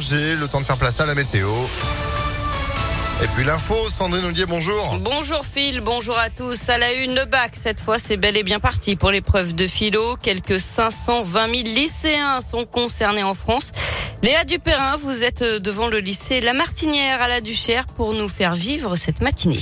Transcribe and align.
Le 0.00 0.46
temps 0.46 0.60
de 0.60 0.64
faire 0.64 0.76
place 0.76 1.00
à 1.00 1.06
la 1.06 1.16
météo. 1.16 1.48
Et 3.20 3.26
puis 3.34 3.42
l'info, 3.42 3.74
Sandrine 3.90 4.26
Ollier, 4.26 4.46
bonjour. 4.46 4.96
Bonjour 5.00 5.44
Phil, 5.44 5.80
bonjour 5.80 6.16
à 6.16 6.30
tous. 6.30 6.68
À 6.68 6.78
la 6.78 6.92
une, 6.92 7.16
le 7.16 7.24
bac, 7.24 7.50
cette 7.54 7.80
fois 7.80 7.98
c'est 7.98 8.16
bel 8.16 8.36
et 8.36 8.44
bien 8.44 8.60
parti 8.60 8.94
pour 8.94 9.10
l'épreuve 9.10 9.56
de 9.56 9.66
philo. 9.66 10.14
Quelques 10.22 10.60
520 10.60 11.50
000 11.50 11.62
lycéens 11.74 12.40
sont 12.40 12.64
concernés 12.64 13.24
en 13.24 13.34
France. 13.34 13.72
Léa 14.20 14.42
Dupérin, 14.42 14.96
vous 14.96 15.22
êtes 15.22 15.44
devant 15.44 15.86
le 15.86 16.00
lycée 16.00 16.40
La 16.40 16.52
Martinière 16.52 17.22
à 17.22 17.28
la 17.28 17.40
Duchère 17.40 17.86
pour 17.86 18.14
nous 18.14 18.28
faire 18.28 18.56
vivre 18.56 18.96
cette 18.96 19.20
matinée. 19.20 19.60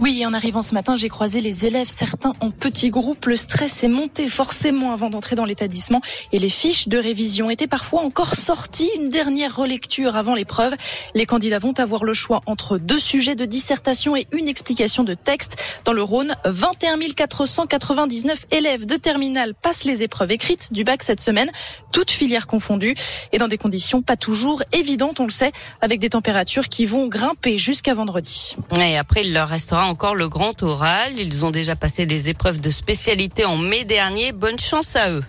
Oui, 0.00 0.24
en 0.24 0.32
arrivant 0.32 0.62
ce 0.62 0.72
matin, 0.72 0.96
j'ai 0.96 1.10
croisé 1.10 1.42
les 1.42 1.66
élèves, 1.66 1.88
certains 1.88 2.32
en 2.40 2.50
petits 2.50 2.88
groupes. 2.88 3.26
Le 3.26 3.36
stress 3.36 3.84
est 3.84 3.88
monté 3.88 4.26
forcément 4.26 4.94
avant 4.94 5.10
d'entrer 5.10 5.36
dans 5.36 5.44
l'établissement 5.44 6.00
et 6.32 6.38
les 6.38 6.48
fiches 6.48 6.88
de 6.88 6.96
révision 6.96 7.50
étaient 7.50 7.66
parfois 7.66 8.00
encore 8.00 8.34
sorties. 8.34 8.88
Une 8.96 9.10
dernière 9.10 9.54
relecture 9.54 10.16
avant 10.16 10.34
l'épreuve. 10.34 10.74
Les 11.14 11.26
candidats 11.26 11.58
vont 11.58 11.78
avoir 11.78 12.04
le 12.04 12.14
choix 12.14 12.40
entre 12.46 12.78
deux 12.78 13.00
sujets 13.00 13.34
de 13.34 13.44
dissertation 13.44 14.16
et 14.16 14.26
une 14.32 14.48
explication 14.48 15.04
de 15.04 15.12
texte. 15.12 15.62
Dans 15.84 15.92
le 15.92 16.02
Rhône, 16.02 16.34
21 16.46 16.98
499 17.14 18.46
élèves 18.52 18.86
de 18.86 18.96
terminale 18.96 19.52
passent 19.54 19.84
les 19.84 20.02
épreuves 20.02 20.30
écrites 20.30 20.72
du 20.72 20.84
bac 20.84 21.02
cette 21.02 21.20
semaine, 21.20 21.50
toutes 21.92 22.10
filières 22.10 22.46
confondues 22.46 22.94
et 23.32 23.38
dans 23.38 23.48
des 23.48 23.58
conditions 23.58 23.97
pas 24.02 24.16
toujours 24.16 24.62
évidente, 24.72 25.20
on 25.20 25.24
le 25.24 25.30
sait, 25.30 25.52
avec 25.80 26.00
des 26.00 26.10
températures 26.10 26.68
qui 26.68 26.86
vont 26.86 27.06
grimper 27.08 27.58
jusqu'à 27.58 27.94
vendredi. 27.94 28.56
Et 28.78 28.96
après, 28.96 29.22
il 29.24 29.32
leur 29.32 29.48
restera 29.48 29.86
encore 29.86 30.14
le 30.14 30.28
grand 30.28 30.62
oral. 30.62 31.12
Ils 31.18 31.44
ont 31.44 31.50
déjà 31.50 31.76
passé 31.76 32.06
des 32.06 32.28
épreuves 32.28 32.60
de 32.60 32.70
spécialité 32.70 33.44
en 33.44 33.56
mai 33.56 33.84
dernier. 33.84 34.32
Bonne 34.32 34.58
chance 34.58 34.96
à 34.96 35.10
eux. 35.10 35.24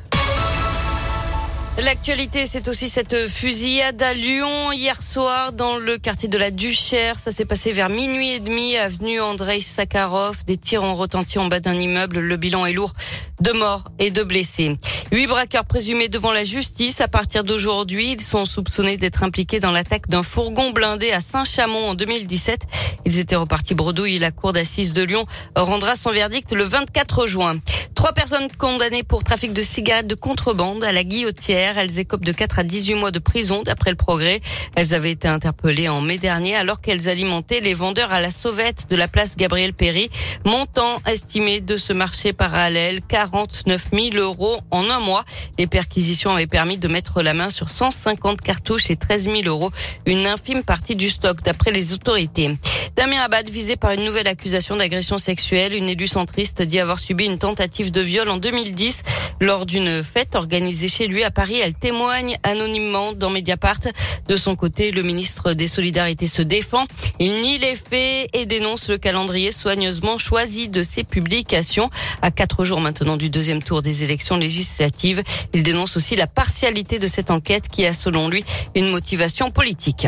L'actualité, 1.82 2.46
c'est 2.46 2.68
aussi 2.68 2.90
cette 2.90 3.30
fusillade 3.30 4.02
à 4.02 4.14
Lyon 4.14 4.74
hier 4.74 5.02
soir 5.02 5.54
dans 5.54 5.78
le 5.78 5.98
quartier 5.98 6.28
de 6.28 6.38
la 6.38 6.52
Duchère. 6.52 7.18
Ça 7.18 7.32
s'est 7.32 7.46
passé 7.46 7.72
vers 7.72 7.88
minuit 7.88 8.32
et 8.32 8.40
demi, 8.40 8.76
avenue 8.76 9.22
Andrei 9.22 9.62
Sakharov. 9.62 10.44
Des 10.46 10.58
tirs 10.58 10.84
ont 10.84 10.96
retenti 10.96 11.40
en 11.40 11.46
bas 11.46 11.62
d'un 11.62 11.76
immeuble. 11.76 12.20
Le 12.20 12.36
bilan 12.36 12.66
est 12.66 12.74
lourd. 12.74 12.94
Deux 13.40 13.54
morts 13.54 13.86
et 13.98 14.12
deux 14.12 14.26
blessés. 14.26 14.76
Huit 15.12 15.26
braqueurs 15.26 15.66
présumés 15.66 16.08
devant 16.08 16.32
la 16.32 16.44
justice. 16.44 17.02
À 17.02 17.08
partir 17.08 17.44
d'aujourd'hui, 17.44 18.12
ils 18.12 18.22
sont 18.22 18.46
soupçonnés 18.46 18.96
d'être 18.96 19.24
impliqués 19.24 19.60
dans 19.60 19.72
l'attaque 19.72 20.08
d'un 20.08 20.22
fourgon 20.22 20.70
blindé 20.70 21.12
à 21.12 21.20
Saint-Chamond 21.20 21.90
en 21.90 21.96
2017. 21.96 22.62
Ils 23.06 23.18
étaient 23.18 23.36
repartis 23.36 23.74
bredouille. 23.74 24.20
La 24.20 24.30
cour 24.30 24.54
d'assises 24.54 24.94
de 24.94 25.02
Lyon 25.02 25.26
rendra 25.56 25.96
son 25.96 26.12
verdict 26.12 26.52
le 26.52 26.64
24 26.64 27.26
juin. 27.26 27.56
Trois 27.96 28.14
personnes 28.14 28.48
condamnées 28.58 29.04
pour 29.04 29.24
trafic 29.24 29.52
de 29.52 29.64
cigarettes 29.64 30.08
de 30.08 30.16
contrebande 30.16 30.84
à 30.84 30.92
la 30.92 31.04
guillotière. 31.04 31.80
Elles 31.80 31.98
écopent 31.98 32.24
de 32.24 32.32
4 32.32 32.60
à 32.60 32.64
18 32.64 32.94
mois 32.94 33.12
de 33.12 33.20
prison 33.20 33.64
d'après 33.64 33.90
le 33.90 33.98
progrès. 33.98 34.40
Elles 34.76 34.94
avaient 34.94 35.12
été 35.12 35.28
interpellées 35.28 35.90
en 35.90 36.02
mai 36.02 36.20
dernier 36.20 36.56
alors 36.56 36.82
qu'elles 36.82 37.10
alimentaient 37.10 37.62
les 37.62 37.74
vendeurs 37.74 38.14
à 38.14 38.22
la 38.22 38.30
sauvette 38.30 38.88
de 38.90 38.96
la 38.96 39.08
place 39.08 39.36
Gabriel 39.36 39.74
Péry. 39.74 40.10
Montant 40.46 41.02
estimé 41.08 41.62
de 41.62 41.78
ce 41.78 41.94
marché 41.94 42.32
parallèle, 42.32 43.02
49 43.08 43.88
000 43.92 44.16
euros 44.16 44.62
en 44.72 44.90
un 44.90 44.99
mois. 45.00 45.24
Les 45.58 45.68
perquisitions 45.68 46.32
avaient 46.32 46.48
permis 46.48 46.78
de 46.78 46.88
mettre 46.88 47.22
la 47.22 47.34
main 47.34 47.50
sur 47.50 47.70
150 47.70 48.42
cartouches 48.42 48.90
et 48.92 48.96
13 48.96 49.24
000 49.24 49.36
euros, 49.46 49.72
une 50.06 50.26
infime 50.28 50.64
partie 50.64 50.96
du 50.96 51.10
stock 51.10 51.42
d'après 51.42 51.72
les 51.72 51.94
autorités. 51.94 52.58
Damien 53.00 53.22
Abad 53.22 53.50
visé 53.50 53.78
par 53.78 53.92
une 53.92 54.04
nouvelle 54.04 54.28
accusation 54.28 54.76
d'agression 54.76 55.18
sexuelle. 55.18 55.74
Une 55.74 55.88
élue 55.88 56.06
centriste 56.06 56.62
dit 56.62 56.82
avoir 56.82 57.00
subi 57.00 57.24
une 57.24 57.38
tentative 57.38 57.92
de 57.92 58.02
viol 58.02 58.28
en 58.28 58.36
2010 58.36 59.04
lors 59.40 59.66
d'une 59.66 60.04
fête 60.04 60.36
organisée 60.36 60.90
chez 60.90 61.08
lui 61.08 61.24
à 61.24 61.32
Paris. 61.32 61.62
Elle 61.64 61.76
témoigne 61.76 62.38
anonymement 62.44 63.14
dans 63.14 63.30
Mediapart. 63.30 63.80
De 64.28 64.36
son 64.36 64.58
côté, 64.58 64.92
le 64.92 65.02
ministre 65.02 65.54
des 65.54 65.70
Solidarités 65.70 66.28
se 66.28 66.42
défend. 66.42 66.88
Il 67.20 67.40
nie 67.40 67.58
les 67.58 67.78
faits 67.78 68.28
et 68.34 68.46
dénonce 68.46 68.90
le 68.90 68.98
calendrier 68.98 69.54
soigneusement 69.54 70.18
choisi 70.18 70.68
de 70.68 70.84
ses 70.84 71.06
publications. 71.06 71.90
À 72.22 72.32
quatre 72.32 72.66
jours 72.66 72.82
maintenant 72.82 73.16
du 73.16 73.30
deuxième 73.30 73.64
tour 73.64 73.82
des 73.82 74.04
élections 74.04 74.36
législatives, 74.36 75.24
il 75.54 75.64
dénonce 75.64 75.96
aussi 75.96 76.18
la 76.18 76.28
partialité 76.28 77.00
de 77.00 77.08
cette 77.08 77.32
enquête 77.32 77.70
qui 77.70 77.86
a 77.86 77.94
selon 77.94 78.28
lui 78.28 78.44
une 78.76 78.90
motivation 78.90 79.52
politique. 79.52 80.06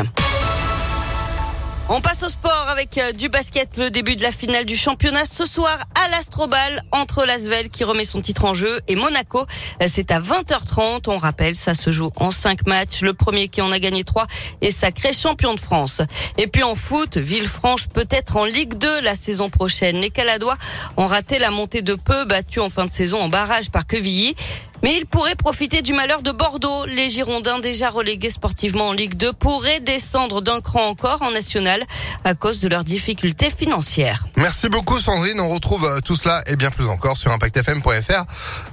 On 1.88 2.00
passe 2.00 2.22
au 2.22 2.28
sport 2.28 2.66
avec 2.68 2.96
euh, 2.96 3.12
du 3.12 3.28
basket, 3.28 3.76
le 3.76 3.90
début 3.90 4.14
de 4.14 4.22
la 4.22 4.30
finale 4.30 4.64
du 4.64 4.76
championnat 4.76 5.24
ce 5.24 5.44
soir 5.44 5.76
à 6.02 6.08
l'Astrobal 6.10 6.84
entre 6.92 7.24
Lasvel 7.24 7.68
qui 7.68 7.82
remet 7.82 8.04
son 8.04 8.20
titre 8.20 8.44
en 8.44 8.54
jeu 8.54 8.80
et 8.86 8.94
Monaco. 8.94 9.44
Euh, 9.82 9.86
c'est 9.88 10.12
à 10.12 10.20
20h30. 10.20 11.02
On 11.08 11.16
rappelle, 11.16 11.56
ça 11.56 11.74
se 11.74 11.90
joue 11.90 12.10
en 12.16 12.30
cinq 12.30 12.66
matchs. 12.66 13.02
Le 13.02 13.14
premier 13.14 13.48
qui 13.48 13.60
en 13.62 13.72
a 13.72 13.80
gagné 13.80 14.04
trois 14.04 14.26
est 14.60 14.70
sacré 14.70 15.12
champion 15.12 15.54
de 15.54 15.60
France. 15.60 16.02
Et 16.38 16.46
puis 16.46 16.62
en 16.62 16.76
foot, 16.76 17.16
Villefranche 17.16 17.88
peut 17.88 18.08
être 18.10 18.36
en 18.36 18.44
Ligue 18.44 18.74
2 18.74 19.00
la 19.00 19.16
saison 19.16 19.50
prochaine. 19.50 20.00
Les 20.00 20.10
Caladois 20.10 20.56
ont 20.96 21.06
raté 21.06 21.40
la 21.40 21.50
montée 21.50 21.82
de 21.82 21.94
peu, 21.94 22.24
battus 22.24 22.62
en 22.62 22.70
fin 22.70 22.86
de 22.86 22.92
saison 22.92 23.20
en 23.20 23.28
barrage 23.28 23.70
par 23.70 23.86
Quevilly. 23.86 24.36
Mais 24.82 24.96
il 24.96 25.06
pourrait 25.06 25.34
profiter 25.34 25.82
du 25.82 25.92
malheur 25.92 26.22
de 26.22 26.32
Bordeaux. 26.32 26.86
Les 26.86 27.08
Girondins, 27.10 27.58
déjà 27.58 27.90
relégués 27.90 28.30
sportivement 28.30 28.88
en 28.88 28.92
Ligue 28.92 29.14
2, 29.14 29.32
pourraient 29.32 29.80
descendre 29.80 30.40
d'un 30.40 30.60
cran 30.60 30.88
encore 30.88 31.22
en 31.22 31.30
national 31.30 31.82
à 32.24 32.34
cause 32.34 32.60
de 32.60 32.68
leurs 32.68 32.84
difficultés 32.84 33.50
financières. 33.50 34.26
Merci 34.36 34.68
beaucoup 34.68 34.98
Sandrine. 34.98 35.40
On 35.40 35.48
retrouve 35.48 35.84
euh, 35.84 36.00
tout 36.00 36.16
cela 36.16 36.42
et 36.46 36.56
bien 36.56 36.70
plus 36.70 36.86
encore 36.88 37.16
sur 37.16 37.30
impactfm.fr. 37.30 38.24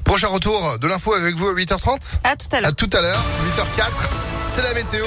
Prochain 0.03 0.27
retour 0.27 0.79
de 0.79 0.87
l'info 0.87 1.13
avec 1.13 1.35
vous 1.35 1.47
à 1.47 1.53
8h30. 1.53 2.15
À 2.23 2.35
tout 2.35 2.47
à 2.51 2.61
l'heure. 2.61 2.69
À 2.69 2.73
tout 2.73 2.89
à 2.93 3.01
l'heure, 3.01 3.23
8h04. 3.57 3.91
C'est 4.55 4.63
la 4.63 4.73
météo. 4.73 5.05